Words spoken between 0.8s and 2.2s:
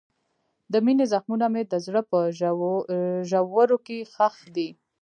مینې زخمونه مې د زړه په